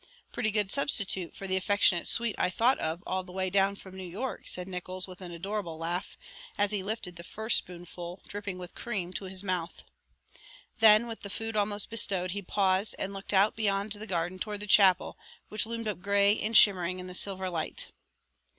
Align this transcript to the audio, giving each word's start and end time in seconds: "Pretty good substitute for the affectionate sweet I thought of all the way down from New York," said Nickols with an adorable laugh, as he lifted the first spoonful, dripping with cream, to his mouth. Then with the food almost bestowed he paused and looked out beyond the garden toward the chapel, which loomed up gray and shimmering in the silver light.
"Pretty 0.33 0.49
good 0.49 0.71
substitute 0.71 1.35
for 1.35 1.45
the 1.45 1.55
affectionate 1.55 2.07
sweet 2.07 2.33
I 2.39 2.49
thought 2.49 2.79
of 2.79 3.03
all 3.05 3.23
the 3.23 3.31
way 3.31 3.51
down 3.51 3.75
from 3.75 3.95
New 3.95 4.03
York," 4.09 4.47
said 4.47 4.67
Nickols 4.67 5.05
with 5.07 5.21
an 5.21 5.31
adorable 5.31 5.77
laugh, 5.77 6.17
as 6.57 6.71
he 6.71 6.81
lifted 6.81 7.17
the 7.17 7.23
first 7.23 7.55
spoonful, 7.59 8.19
dripping 8.27 8.57
with 8.57 8.73
cream, 8.73 9.13
to 9.13 9.25
his 9.25 9.43
mouth. 9.43 9.83
Then 10.79 11.05
with 11.05 11.19
the 11.21 11.29
food 11.29 11.55
almost 11.55 11.91
bestowed 11.91 12.31
he 12.31 12.41
paused 12.41 12.95
and 12.97 13.13
looked 13.13 13.31
out 13.31 13.55
beyond 13.55 13.91
the 13.91 14.07
garden 14.07 14.39
toward 14.39 14.61
the 14.61 14.65
chapel, 14.65 15.19
which 15.49 15.67
loomed 15.67 15.87
up 15.87 16.01
gray 16.01 16.35
and 16.39 16.57
shimmering 16.57 16.99
in 16.99 17.05
the 17.05 17.13
silver 17.13 17.47
light. 17.47 17.89